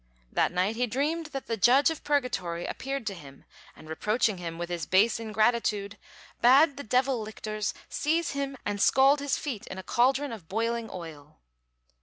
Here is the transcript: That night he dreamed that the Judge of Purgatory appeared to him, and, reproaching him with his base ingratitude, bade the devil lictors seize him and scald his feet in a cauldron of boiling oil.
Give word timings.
That 0.31 0.51
night 0.51 0.77
he 0.77 0.87
dreamed 0.87 1.27
that 1.27 1.45
the 1.45 1.57
Judge 1.57 1.91
of 1.91 2.03
Purgatory 2.03 2.65
appeared 2.65 3.05
to 3.05 3.13
him, 3.13 3.45
and, 3.75 3.87
reproaching 3.87 4.39
him 4.39 4.57
with 4.57 4.67
his 4.67 4.87
base 4.87 5.19
ingratitude, 5.19 5.95
bade 6.41 6.77
the 6.77 6.83
devil 6.83 7.21
lictors 7.21 7.71
seize 7.87 8.31
him 8.31 8.57
and 8.65 8.81
scald 8.81 9.19
his 9.19 9.37
feet 9.37 9.67
in 9.67 9.77
a 9.77 9.83
cauldron 9.83 10.31
of 10.31 10.47
boiling 10.47 10.89
oil. 10.91 11.39